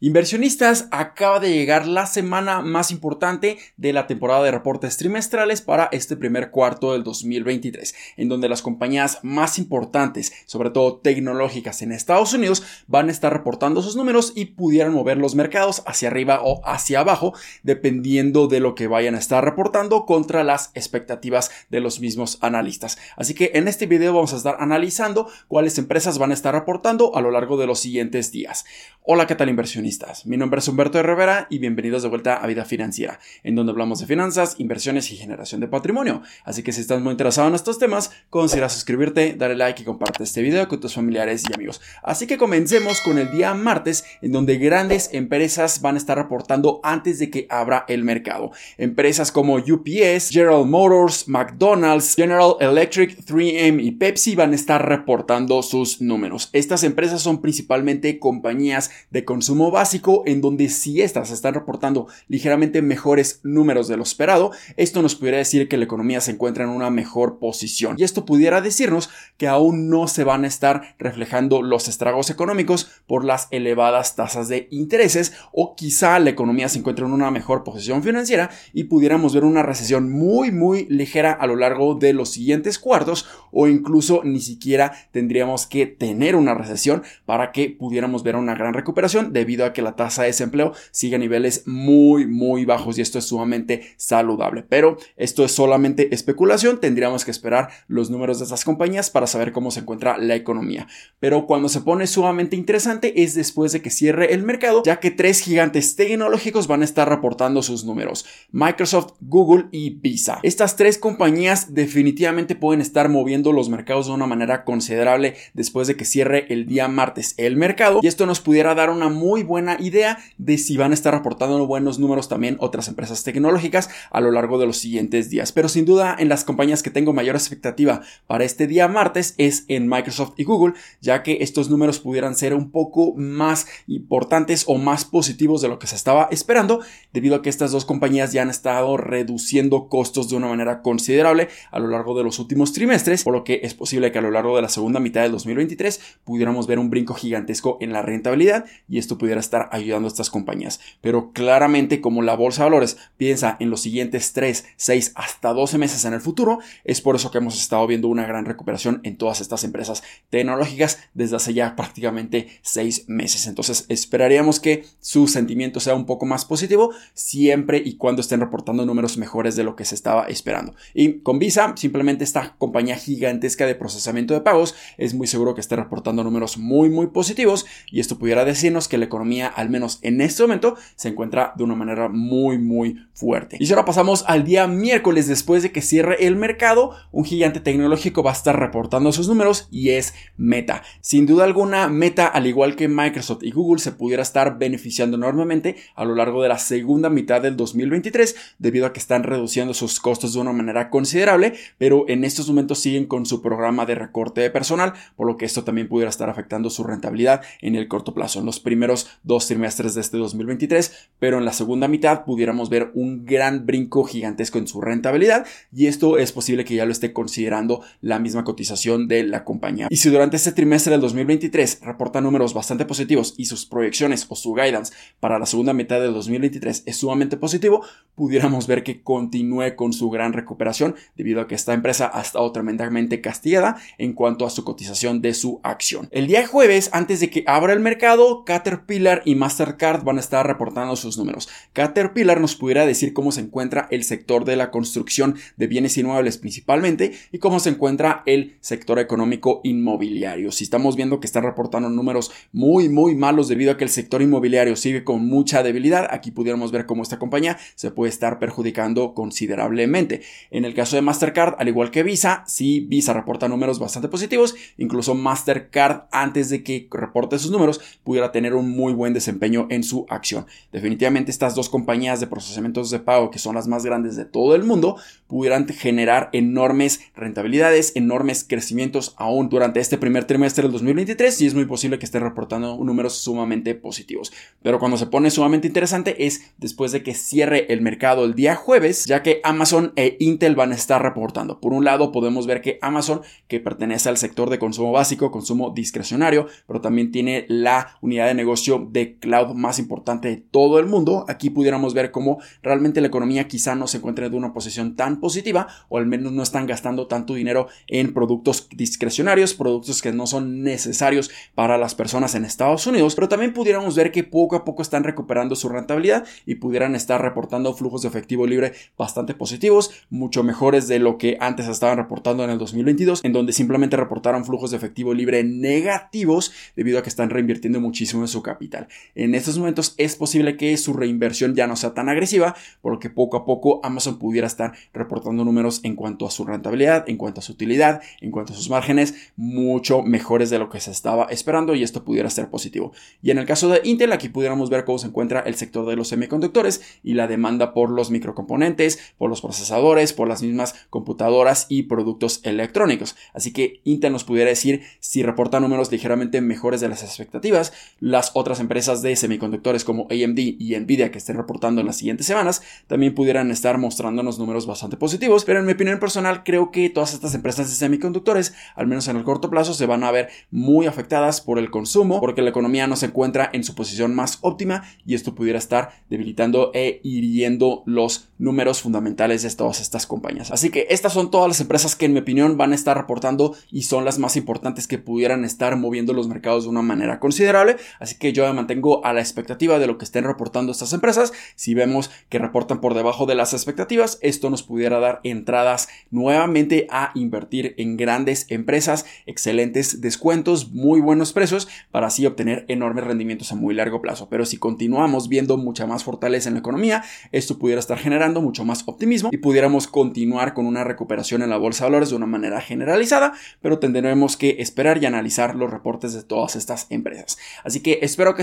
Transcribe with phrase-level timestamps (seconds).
[0.00, 5.88] Inversionistas, acaba de llegar la semana más importante de la temporada de reportes trimestrales para
[5.90, 11.90] este primer cuarto del 2023, en donde las compañías más importantes, sobre todo tecnológicas en
[11.90, 16.42] Estados Unidos, van a estar reportando sus números y pudieran mover los mercados hacia arriba
[16.44, 17.34] o hacia abajo,
[17.64, 22.98] dependiendo de lo que vayan a estar reportando contra las expectativas de los mismos analistas.
[23.16, 27.16] Así que en este video vamos a estar analizando cuáles empresas van a estar reportando
[27.16, 28.64] a lo largo de los siguientes días.
[29.02, 29.87] Hola, ¿qué tal inversionistas?
[30.26, 33.72] Mi nombre es Humberto de Rivera y bienvenidos de vuelta a Vida Financiera, en donde
[33.72, 36.20] hablamos de finanzas, inversiones y generación de patrimonio.
[36.44, 40.24] Así que si estás muy interesado en estos temas, considera suscribirte, darle like y comparte
[40.24, 41.80] este video con tus familiares y amigos.
[42.02, 46.80] Así que comencemos con el día martes, en donde grandes empresas van a estar reportando
[46.82, 48.50] antes de que abra el mercado.
[48.76, 55.62] Empresas como UPS, General Motors, McDonald's, General Electric, 3M y Pepsi van a estar reportando
[55.62, 56.50] sus números.
[56.52, 62.82] Estas empresas son principalmente compañías de consumo básico en donde si estas están reportando ligeramente
[62.82, 66.70] mejores números de lo esperado, esto nos pudiera decir que la economía se encuentra en
[66.70, 67.94] una mejor posición.
[67.96, 72.90] Y esto pudiera decirnos que aún no se van a estar reflejando los estragos económicos
[73.06, 77.62] por las elevadas tasas de intereses o quizá la economía se encuentra en una mejor
[77.62, 82.32] posición financiera y pudiéramos ver una recesión muy muy ligera a lo largo de los
[82.32, 88.34] siguientes cuartos o incluso ni siquiera tendríamos que tener una recesión para que pudiéramos ver
[88.34, 92.64] una gran recuperación debido a que la tasa de desempleo sigue a niveles muy, muy
[92.64, 94.64] bajos y esto es sumamente saludable.
[94.68, 99.52] Pero esto es solamente especulación, tendríamos que esperar los números de estas compañías para saber
[99.52, 100.86] cómo se encuentra la economía.
[101.20, 105.10] Pero cuando se pone sumamente interesante es después de que cierre el mercado, ya que
[105.10, 110.38] tres gigantes tecnológicos van a estar reportando sus números, Microsoft, Google y Visa.
[110.42, 115.96] Estas tres compañías definitivamente pueden estar moviendo los mercados de una manera considerable después de
[115.96, 119.57] que cierre el día martes el mercado y esto nos pudiera dar una muy buena
[119.78, 124.30] idea de si van a estar reportando buenos números también otras empresas tecnológicas a lo
[124.30, 125.52] largo de los siguientes días.
[125.52, 129.64] Pero sin duda en las compañías que tengo mayor expectativa para este día martes es
[129.68, 134.78] en Microsoft y Google, ya que estos números pudieran ser un poco más importantes o
[134.78, 136.80] más positivos de lo que se estaba esperando,
[137.12, 141.48] debido a que estas dos compañías ya han estado reduciendo costos de una manera considerable
[141.70, 144.30] a lo largo de los últimos trimestres, por lo que es posible que a lo
[144.30, 148.64] largo de la segunda mitad del 2023 pudiéramos ver un brinco gigantesco en la rentabilidad
[148.88, 150.80] y esto pudiera estar ayudando a estas compañías.
[151.00, 155.78] Pero claramente como la bolsa de valores piensa en los siguientes 3, 6 hasta 12
[155.78, 159.16] meses en el futuro, es por eso que hemos estado viendo una gran recuperación en
[159.16, 163.46] todas estas empresas tecnológicas desde hace ya prácticamente 6 meses.
[163.46, 168.84] Entonces esperaríamos que su sentimiento sea un poco más positivo siempre y cuando estén reportando
[168.84, 170.74] números mejores de lo que se estaba esperando.
[170.94, 175.60] Y con Visa, simplemente esta compañía gigantesca de procesamiento de pagos, es muy seguro que
[175.60, 180.00] esté reportando números muy muy positivos y esto pudiera decirnos que la economía al menos
[180.02, 183.56] en este momento, se encuentra de una manera muy, muy fuerte.
[183.60, 187.60] Y si ahora pasamos al día miércoles después de que cierre el mercado, un gigante
[187.60, 190.82] tecnológico va a estar reportando sus números y es Meta.
[191.00, 195.76] Sin duda alguna, Meta, al igual que Microsoft y Google, se pudiera estar beneficiando enormemente
[195.94, 200.00] a lo largo de la segunda mitad del 2023 debido a que están reduciendo sus
[200.00, 204.40] costos de una manera considerable, pero en estos momentos siguen con su programa de recorte
[204.40, 208.14] de personal, por lo que esto también pudiera estar afectando su rentabilidad en el corto
[208.14, 208.40] plazo.
[208.40, 212.90] En los primeros dos trimestres de este 2023, pero en la segunda mitad pudiéramos ver
[212.94, 217.12] un gran brinco gigantesco en su rentabilidad y esto es posible que ya lo esté
[217.12, 219.86] considerando la misma cotización de la compañía.
[219.90, 224.34] Y si durante este trimestre del 2023 reporta números bastante positivos y sus proyecciones o
[224.34, 227.84] su guidance para la segunda mitad del 2023 es sumamente positivo,
[228.14, 232.50] pudiéramos ver que continúe con su gran recuperación debido a que esta empresa ha estado
[232.50, 236.08] tremendamente castigada en cuanto a su cotización de su acción.
[236.12, 240.46] El día jueves, antes de que abra el mercado, Caterpillar y Mastercard van a estar
[240.46, 241.48] reportando sus números.
[241.72, 246.38] Caterpillar nos pudiera decir cómo se encuentra el sector de la construcción de bienes inmuebles
[246.38, 250.52] principalmente y cómo se encuentra el sector económico inmobiliario.
[250.52, 254.22] Si estamos viendo que están reportando números muy muy malos debido a que el sector
[254.22, 259.14] inmobiliario sigue con mucha debilidad, aquí pudiéramos ver cómo esta compañía se puede estar perjudicando
[259.14, 260.22] considerablemente.
[260.50, 264.54] En el caso de Mastercard, al igual que Visa, si Visa reporta números bastante positivos,
[264.76, 269.82] incluso Mastercard antes de que reporte sus números pudiera tener un muy buen desempeño en
[269.82, 270.46] su acción.
[270.72, 274.54] Definitivamente estas dos compañías de procesamientos de pago, que son las más grandes de todo
[274.54, 274.96] el mundo,
[275.26, 281.54] pudieran generar enormes rentabilidades, enormes crecimientos aún durante este primer trimestre del 2023 y es
[281.54, 284.32] muy posible que esté reportando números sumamente positivos.
[284.62, 288.56] Pero cuando se pone sumamente interesante es después de que cierre el mercado el día
[288.56, 291.60] jueves, ya que Amazon e Intel van a estar reportando.
[291.60, 295.70] Por un lado podemos ver que Amazon, que pertenece al sector de consumo básico, consumo
[295.70, 300.86] discrecionario, pero también tiene la unidad de negocio de cloud más importante de todo el
[300.86, 304.96] mundo, aquí pudiéramos ver cómo realmente la economía quizá no se encuentre en una posición
[304.96, 310.12] tan positiva o al menos no están gastando tanto dinero en productos discrecionarios, productos que
[310.12, 314.56] no son necesarios para las personas en Estados Unidos, pero también pudiéramos ver que poco
[314.56, 319.34] a poco están recuperando su rentabilidad y pudieran estar reportando flujos de efectivo libre bastante
[319.34, 323.96] positivos, mucho mejores de lo que antes estaban reportando en el 2022, en donde simplemente
[323.96, 328.77] reportaron flujos de efectivo libre negativos debido a que están reinvirtiendo muchísimo en su capital.
[329.14, 333.36] En estos momentos es posible que su reinversión ya no sea tan agresiva porque poco
[333.36, 337.42] a poco Amazon pudiera estar reportando números en cuanto a su rentabilidad, en cuanto a
[337.42, 341.74] su utilidad, en cuanto a sus márgenes mucho mejores de lo que se estaba esperando
[341.74, 342.92] y esto pudiera ser positivo.
[343.22, 345.96] Y en el caso de Intel aquí pudiéramos ver cómo se encuentra el sector de
[345.96, 351.66] los semiconductores y la demanda por los microcomponentes, por los procesadores, por las mismas computadoras
[351.68, 353.16] y productos electrónicos.
[353.34, 357.72] Así que Intel nos pudiera decir si reporta números ligeramente mejores de las expectativas.
[358.00, 362.26] Las otras empresas de semiconductores como AMD y Nvidia que estén reportando en las siguientes
[362.26, 366.90] semanas también pudieran estar mostrándonos números bastante positivos, pero en mi opinión personal creo que
[366.90, 370.28] todas estas empresas de semiconductores, al menos en el corto plazo, se van a ver
[370.50, 374.38] muy afectadas por el consumo, porque la economía no se encuentra en su posición más
[374.42, 380.50] óptima y esto pudiera estar debilitando e hiriendo los números fundamentales de todas estas compañías.
[380.50, 383.56] Así que estas son todas las empresas que en mi opinión van a estar reportando
[383.70, 387.76] y son las más importantes que pudieran estar moviendo los mercados de una manera considerable.
[387.98, 391.32] Así que yo mantengo a la expectativa de lo que estén reportando estas empresas.
[391.54, 396.86] Si vemos que reportan por debajo de las expectativas, esto nos pudiera dar entradas nuevamente
[396.90, 403.52] a invertir en grandes empresas, excelentes descuentos, muy buenos precios para así obtener enormes rendimientos
[403.52, 404.28] a muy largo plazo.
[404.28, 408.64] Pero si continuamos viendo mucha más fortaleza en la economía, esto pudiera estar generando mucho
[408.64, 412.26] más optimismo y pudiéramos continuar con una recuperación en la bolsa de valores de una
[412.26, 413.32] manera generalizada,
[413.62, 417.38] pero tendremos que esperar y analizar los reportes de todas estas empresas.
[417.64, 418.42] Así que espero que